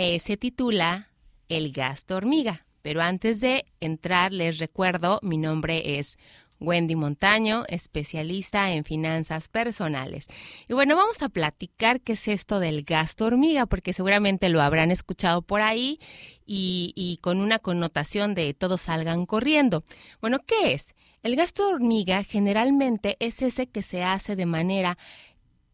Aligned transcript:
eh, 0.00 0.20
se 0.20 0.36
titula 0.36 1.10
El 1.48 1.72
gasto 1.72 2.14
hormiga. 2.14 2.66
Pero 2.82 3.02
antes 3.02 3.40
de 3.40 3.66
entrar, 3.80 4.32
les 4.32 4.58
recuerdo, 4.58 5.18
mi 5.22 5.38
nombre 5.38 5.98
es 5.98 6.18
Wendy 6.60 6.94
Montaño, 6.94 7.64
especialista 7.68 8.70
en 8.72 8.84
finanzas 8.84 9.48
personales. 9.48 10.28
Y 10.68 10.72
bueno, 10.74 10.94
vamos 10.94 11.20
a 11.22 11.28
platicar 11.28 12.00
qué 12.00 12.12
es 12.12 12.28
esto 12.28 12.60
del 12.60 12.84
gasto 12.84 13.24
hormiga, 13.24 13.66
porque 13.66 13.92
seguramente 13.92 14.48
lo 14.50 14.62
habrán 14.62 14.92
escuchado 14.92 15.42
por 15.42 15.62
ahí 15.62 15.98
y, 16.46 16.92
y 16.94 17.16
con 17.16 17.40
una 17.40 17.58
connotación 17.58 18.36
de 18.36 18.54
todos 18.54 18.82
salgan 18.82 19.26
corriendo. 19.26 19.82
Bueno, 20.20 20.38
¿qué 20.46 20.74
es? 20.74 20.94
El 21.24 21.34
gasto 21.34 21.68
hormiga 21.68 22.22
generalmente 22.22 23.16
es 23.18 23.42
ese 23.42 23.66
que 23.66 23.82
se 23.82 24.04
hace 24.04 24.36
de 24.36 24.46
manera 24.46 24.96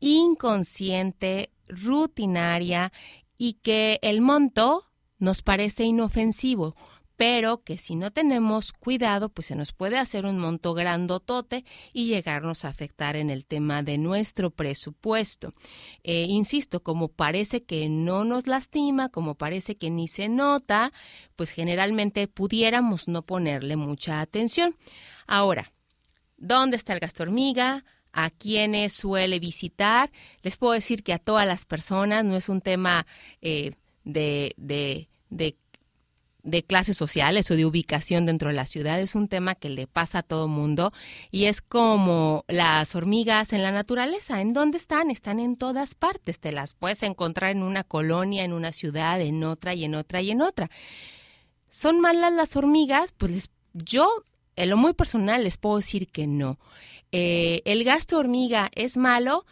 inconsciente, 0.00 1.50
rutinaria 1.68 2.92
y 3.38 3.54
que 3.54 3.98
el 4.02 4.20
monto 4.20 4.84
nos 5.18 5.42
parece 5.42 5.84
inofensivo, 5.84 6.74
pero 7.18 7.64
que 7.64 7.78
si 7.78 7.96
no 7.96 8.12
tenemos 8.12 8.72
cuidado, 8.72 9.28
pues 9.28 9.48
se 9.48 9.56
nos 9.56 9.72
puede 9.72 9.98
hacer 9.98 10.24
un 10.24 10.38
monto 10.38 10.72
grandotote 10.72 11.64
y 11.92 12.06
llegarnos 12.06 12.64
a 12.64 12.68
afectar 12.68 13.16
en 13.16 13.28
el 13.28 13.44
tema 13.44 13.82
de 13.82 13.98
nuestro 13.98 14.52
presupuesto. 14.52 15.52
Eh, 16.04 16.26
insisto, 16.28 16.84
como 16.84 17.08
parece 17.08 17.64
que 17.64 17.88
no 17.88 18.24
nos 18.24 18.46
lastima, 18.46 19.08
como 19.08 19.34
parece 19.34 19.76
que 19.76 19.90
ni 19.90 20.06
se 20.06 20.28
nota, 20.28 20.92
pues 21.34 21.50
generalmente 21.50 22.28
pudiéramos 22.28 23.08
no 23.08 23.22
ponerle 23.22 23.74
mucha 23.74 24.20
atención. 24.20 24.76
Ahora, 25.26 25.72
¿dónde 26.36 26.76
está 26.76 26.92
el 26.92 27.00
gasto 27.00 27.24
hormiga? 27.24 27.84
A 28.12 28.30
quienes 28.30 28.92
suele 28.92 29.38
visitar. 29.38 30.10
Les 30.42 30.56
puedo 30.56 30.72
decir 30.72 31.02
que 31.02 31.12
a 31.12 31.18
todas 31.18 31.46
las 31.46 31.64
personas 31.64 32.24
no 32.24 32.36
es 32.36 32.48
un 32.48 32.60
tema 32.60 33.06
eh, 33.40 33.72
de, 34.04 34.54
de, 34.56 35.08
de, 35.30 35.56
de, 36.42 36.62
clases 36.62 36.96
sociales 36.96 37.50
o 37.50 37.56
de 37.56 37.66
ubicación 37.66 38.26
dentro 38.26 38.48
de 38.48 38.56
la 38.56 38.66
ciudad, 38.66 39.00
es 39.00 39.14
un 39.14 39.28
tema 39.28 39.54
que 39.54 39.68
le 39.68 39.86
pasa 39.86 40.20
a 40.20 40.22
todo 40.22 40.48
mundo 40.48 40.92
y 41.30 41.44
es 41.44 41.60
como 41.60 42.44
las 42.48 42.94
hormigas 42.94 43.52
en 43.52 43.62
la 43.62 43.72
naturaleza. 43.72 44.40
¿En 44.40 44.52
dónde 44.52 44.78
están? 44.78 45.10
Están 45.10 45.38
en 45.40 45.56
todas 45.56 45.94
partes. 45.94 46.40
Te 46.40 46.52
las 46.52 46.74
puedes 46.74 47.02
encontrar 47.02 47.50
en 47.50 47.62
una 47.62 47.84
colonia, 47.84 48.44
en 48.44 48.52
una 48.52 48.72
ciudad, 48.72 49.20
en 49.20 49.44
otra 49.44 49.74
y 49.74 49.84
en 49.84 49.94
otra 49.94 50.22
y 50.22 50.30
en 50.30 50.40
otra. 50.40 50.70
¿Son 51.68 52.00
malas 52.00 52.32
las 52.32 52.56
hormigas? 52.56 53.12
Pues 53.12 53.50
yo 53.74 54.24
en 54.58 54.70
lo 54.70 54.76
muy 54.76 54.92
personal 54.92 55.44
les 55.44 55.56
puedo 55.56 55.76
decir 55.76 56.08
que 56.08 56.26
no. 56.26 56.58
Eh, 57.12 57.62
el 57.64 57.84
gasto 57.84 58.18
hormiga 58.18 58.70
es 58.74 58.96
malo, 58.96 59.46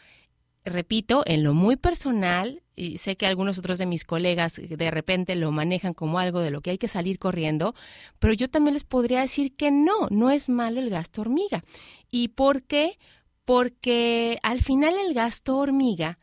repito, 0.65 1.23
en 1.27 1.43
lo 1.45 1.55
muy 1.55 1.77
personal, 1.77 2.63
y 2.75 2.98
sé 2.98 3.17
que 3.17 3.27
algunos 3.27 3.59
otros 3.59 3.79
de 3.79 3.87
mis 3.87 4.05
colegas 4.05 4.57
de 4.57 4.91
repente 4.91 5.35
lo 5.35 5.51
manejan 5.51 5.95
como 5.95 6.19
algo 6.19 6.41
de 6.41 6.51
lo 6.51 6.61
que 6.61 6.71
hay 6.71 6.79
que 6.79 6.89
salir 6.89 7.19
corriendo, 7.19 7.75
pero 8.19 8.35
yo 8.35 8.51
también 8.51 8.75
les 8.75 8.85
podría 8.85 9.20
decir 9.20 9.57
que 9.57 9.70
no, 9.70 10.08
no 10.11 10.30
es 10.30 10.48
malo 10.48 10.80
el 10.80 10.91
gasto 10.91 11.23
hormiga. 11.23 11.63
¿Y 12.11 12.29
por 12.29 12.63
qué? 12.63 12.98
Porque 13.47 14.39
al 14.42 14.61
final 14.61 14.95
el 15.07 15.14
gasto 15.14 15.57
hormiga 15.57 16.19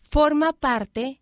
forma 0.00 0.52
parte 0.52 1.20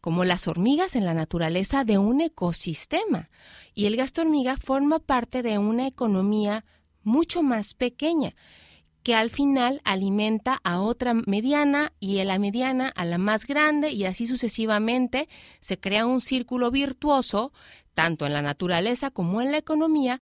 como 0.00 0.24
las 0.24 0.48
hormigas 0.48 0.96
en 0.96 1.04
la 1.04 1.14
naturaleza, 1.14 1.84
de 1.84 1.98
un 1.98 2.20
ecosistema. 2.20 3.30
Y 3.74 3.86
el 3.86 3.96
gasto 3.96 4.22
hormiga 4.22 4.56
forma 4.56 4.98
parte 4.98 5.42
de 5.42 5.58
una 5.58 5.86
economía 5.86 6.64
mucho 7.02 7.42
más 7.42 7.74
pequeña, 7.74 8.34
que 9.02 9.14
al 9.14 9.30
final 9.30 9.80
alimenta 9.84 10.60
a 10.62 10.80
otra 10.80 11.14
mediana 11.14 11.92
y 12.00 12.18
a 12.18 12.24
la 12.24 12.38
mediana 12.38 12.88
a 12.94 13.04
la 13.04 13.18
más 13.18 13.46
grande 13.46 13.92
y 13.92 14.04
así 14.04 14.26
sucesivamente 14.26 15.28
se 15.60 15.80
crea 15.80 16.06
un 16.06 16.20
círculo 16.20 16.70
virtuoso, 16.70 17.52
tanto 17.94 18.26
en 18.26 18.34
la 18.34 18.42
naturaleza 18.42 19.10
como 19.10 19.40
en 19.40 19.52
la 19.52 19.58
economía. 19.58 20.20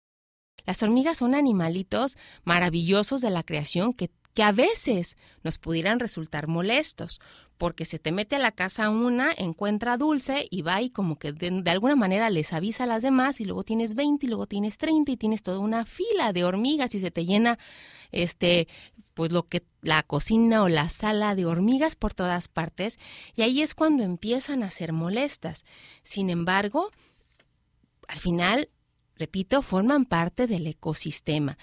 Las 0.67 0.83
hormigas 0.83 1.19
son 1.19 1.35
animalitos 1.35 2.17
maravillosos 2.45 3.21
de 3.21 3.31
la 3.31 3.43
creación 3.43 3.93
que 3.93 4.11
que 4.37 4.43
a 4.43 4.53
veces 4.53 5.17
nos 5.43 5.57
pudieran 5.57 5.99
resultar 5.99 6.47
molestos, 6.47 7.23
porque 7.57 7.87
se 7.87 7.99
te 7.99 8.13
mete 8.13 8.37
a 8.37 8.39
la 8.39 8.53
casa 8.53 8.91
una, 8.91 9.33
encuentra 9.35 9.97
dulce 9.97 10.47
y 10.51 10.61
va 10.61 10.83
y 10.83 10.91
como 10.91 11.19
que 11.19 11.33
de, 11.33 11.71
alguna 11.71 11.97
manera 11.97 12.29
les 12.29 12.53
avisa 12.53 12.85
a 12.85 12.87
las 12.87 13.01
demás 13.01 13.41
y 13.41 13.47
luego 13.47 13.65
tienes 13.65 13.95
20 13.95 14.27
y 14.27 14.29
luego 14.29 14.47
tienes 14.47 14.77
30 14.77 15.11
y 15.11 15.17
tienes 15.17 15.43
toda 15.43 15.59
una 15.59 15.87
fila 15.87 16.35
de 16.35 16.45
hormigas 16.45 16.95
y 16.95 17.01
se 17.01 17.11
te 17.11 17.25
llena 17.25 17.59
este 18.13 18.69
pues 19.15 19.33
lo 19.33 19.49
que 19.49 19.65
la 19.81 20.03
cocina 20.03 20.63
o 20.63 20.69
la 20.69 20.91
sala 20.91 21.35
de 21.35 21.47
hormigas 21.47 21.97
por 21.97 22.13
todas 22.13 22.49
partes 22.49 22.99
y 23.37 23.41
ahí 23.41 23.63
es 23.63 23.75
cuando 23.75 24.03
empiezan 24.03 24.63
a 24.63 24.71
ser 24.71 24.93
molestas. 24.93 25.65
Sin 26.03 26.29
embargo, 26.29 26.91
al 28.07 28.19
final 28.19 28.69
repito, 29.19 29.63
forman 29.63 30.05
parte 30.05 30.47
del 30.47 30.67
ecosistema. 30.67 31.59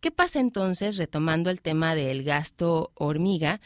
¿Qué 0.00 0.10
pasa 0.10 0.40
entonces, 0.40 0.96
retomando 0.96 1.50
el 1.50 1.60
tema 1.60 1.94
del 1.94 2.24
gasto 2.24 2.90
hormiga? 2.94 3.60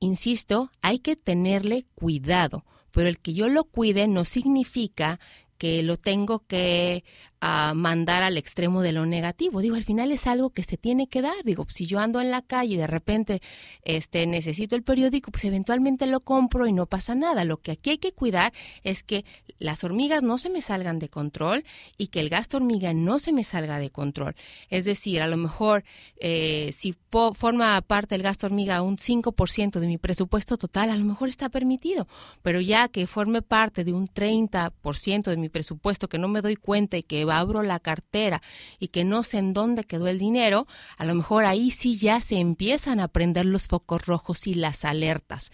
Insisto, 0.00 0.70
hay 0.80 1.00
que 1.00 1.16
tenerle 1.16 1.84
cuidado, 1.94 2.64
pero 2.90 3.08
el 3.08 3.18
que 3.18 3.34
yo 3.34 3.48
lo 3.48 3.64
cuide 3.64 4.08
no 4.08 4.24
significa 4.24 5.20
que 5.58 5.82
lo 5.82 5.96
tengo 5.96 6.46
que 6.46 7.04
a 7.40 7.72
mandar 7.74 8.22
al 8.22 8.36
extremo 8.36 8.82
de 8.82 8.92
lo 8.92 9.06
negativo. 9.06 9.60
Digo, 9.60 9.76
al 9.76 9.84
final 9.84 10.10
es 10.12 10.26
algo 10.26 10.50
que 10.50 10.62
se 10.62 10.76
tiene 10.76 11.06
que 11.06 11.22
dar. 11.22 11.44
Digo, 11.44 11.66
si 11.68 11.86
yo 11.86 11.98
ando 11.98 12.20
en 12.20 12.30
la 12.30 12.42
calle 12.42 12.74
y 12.74 12.76
de 12.76 12.86
repente 12.86 13.40
este, 13.82 14.26
necesito 14.26 14.76
el 14.76 14.82
periódico, 14.82 15.30
pues 15.30 15.44
eventualmente 15.44 16.06
lo 16.06 16.20
compro 16.20 16.66
y 16.66 16.72
no 16.72 16.86
pasa 16.86 17.14
nada. 17.14 17.44
Lo 17.44 17.58
que 17.58 17.72
aquí 17.72 17.90
hay 17.90 17.98
que 17.98 18.12
cuidar 18.12 18.52
es 18.82 19.02
que 19.02 19.24
las 19.58 19.84
hormigas 19.84 20.22
no 20.22 20.38
se 20.38 20.50
me 20.50 20.62
salgan 20.62 20.98
de 20.98 21.08
control 21.08 21.64
y 21.96 22.08
que 22.08 22.20
el 22.20 22.28
gasto 22.28 22.56
hormiga 22.56 22.92
no 22.92 23.18
se 23.18 23.32
me 23.32 23.44
salga 23.44 23.78
de 23.78 23.90
control. 23.90 24.34
Es 24.68 24.84
decir, 24.84 25.22
a 25.22 25.26
lo 25.26 25.36
mejor 25.36 25.84
eh, 26.16 26.70
si 26.72 26.94
forma 27.34 27.80
parte 27.82 28.14
del 28.14 28.22
gasto 28.22 28.46
hormiga 28.46 28.82
un 28.82 28.96
5% 28.96 29.80
de 29.80 29.86
mi 29.86 29.98
presupuesto 29.98 30.56
total, 30.56 30.90
a 30.90 30.96
lo 30.96 31.04
mejor 31.04 31.28
está 31.28 31.48
permitido. 31.48 32.06
Pero 32.42 32.60
ya 32.60 32.88
que 32.88 33.06
forme 33.06 33.42
parte 33.42 33.84
de 33.84 33.92
un 33.92 34.08
30% 34.08 35.30
de 35.30 35.36
mi 35.36 35.48
presupuesto 35.48 36.08
que 36.08 36.18
no 36.18 36.28
me 36.28 36.40
doy 36.40 36.56
cuenta 36.56 36.96
y 36.96 37.02
que 37.02 37.24
abro 37.30 37.62
la 37.62 37.80
cartera 37.80 38.42
y 38.78 38.88
que 38.88 39.04
no 39.04 39.22
sé 39.22 39.38
en 39.38 39.52
dónde 39.52 39.84
quedó 39.84 40.08
el 40.08 40.18
dinero, 40.18 40.66
a 40.96 41.04
lo 41.04 41.14
mejor 41.14 41.44
ahí 41.44 41.70
sí 41.70 41.96
ya 41.96 42.20
se 42.20 42.38
empiezan 42.38 43.00
a 43.00 43.08
prender 43.08 43.46
los 43.46 43.66
focos 43.66 44.06
rojos 44.06 44.46
y 44.46 44.54
las 44.54 44.84
alertas. 44.84 45.50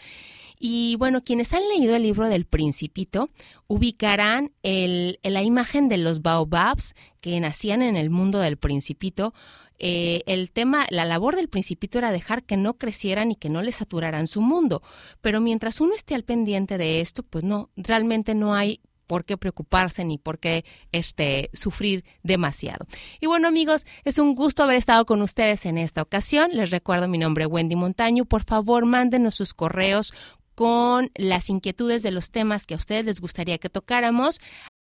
Y 0.67 0.97
bueno, 0.97 1.23
quienes 1.23 1.53
han 1.53 1.69
leído 1.69 1.95
el 1.95 2.05
libro 2.05 2.29
del 2.29 2.47
Principito 2.47 3.29
ubicarán 3.67 4.53
la 4.63 5.43
imagen 5.43 5.89
de 5.89 5.99
los 5.99 6.23
baobabs 6.23 6.95
que 7.21 7.39
nacían 7.41 7.83
en 7.83 7.97
el 7.97 8.09
mundo 8.09 8.39
del 8.39 8.57
Principito. 8.57 9.35
Eh, 9.79 10.23
el 10.27 10.53
tema, 10.53 10.87
la 10.89 11.05
labor 11.05 11.37
del 11.37 11.49
Principito 11.49 11.99
era 11.99 12.13
dejar 12.13 12.45
que 12.45 12.57
no 12.57 12.79
crecieran 12.79 13.33
y 13.33 13.37
que 13.37 13.51
no 13.51 13.61
les 13.61 13.77
saturaran 13.77 14.27
su 14.27 14.41
mundo. 14.41 14.81
Pero 15.21 15.41
mientras 15.41 15.81
uno 15.81 15.95
esté 15.95 16.15
al 16.15 16.25
pendiente 16.25 16.79
de 16.79 17.01
esto, 17.01 17.25
pues 17.25 17.45
no, 17.45 17.69
realmente 17.77 18.35
no 18.35 18.55
hay 18.55 18.81
por 19.07 19.25
qué 19.25 19.37
preocuparse 19.37 20.05
ni 20.05 20.19
por 20.19 20.39
qué 20.39 20.65
este, 20.93 21.51
sufrir 21.53 22.05
demasiado. 22.23 22.87
Y 23.21 23.27
bueno 23.27 23.49
amigos, 23.49 23.87
es 24.05 24.19
un 24.19 24.35
gusto 24.35 24.63
haber 24.63 24.77
estado 24.77 25.07
con 25.07 25.23
ustedes 25.23 25.67
en 25.67 25.79
esta 25.79 26.03
ocasión. 26.03 26.51
Les 26.53 26.71
recuerdo 26.71 27.09
mi 27.09 27.19
nombre 27.19 27.47
Wendy 27.47 27.77
Montaño. 27.77 28.25
Por 28.25 28.45
favor, 28.45 28.87
mándenos 28.87 29.35
sus 29.35 29.55
correos 29.55 30.13
con 30.55 31.11
las 31.15 31.51
inquietudes 31.51 32.03
de 32.03 32.11
los 32.11 32.31
temas 32.31 32.67
que 32.67 32.75
a 32.75 32.77
ustedes 32.77 33.05
les 33.05 33.21
gustaría 33.21 33.59
que 33.59 33.71
tocáramos. 33.71 34.41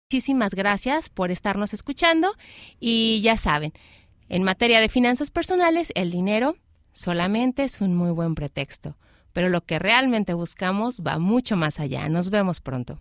Muchísimas 0.09 0.55
gracias 0.55 1.09
por 1.09 1.31
estarnos 1.31 1.75
escuchando 1.75 2.33
y 2.79 3.21
ya 3.23 3.37
saben, 3.37 3.73
en 4.29 4.45
materia 4.45 4.81
de 4.81 4.89
finanzas 4.89 5.31
personales, 5.31 5.93
el 5.97 6.11
dinero 6.11 6.57
solamente 6.93 7.65
es 7.65 7.81
un 7.81 7.95
muy 7.95 8.11
buen 8.11 8.35
pretexto, 8.35 8.97
pero 9.33 9.49
lo 9.49 9.65
que 9.65 9.79
realmente 9.79 10.33
buscamos 10.35 11.01
va 11.01 11.19
mucho 11.19 11.57
más 11.57 11.81
allá. 11.81 12.09
Nos 12.09 12.31
vemos 12.31 12.61
pronto. 12.61 13.01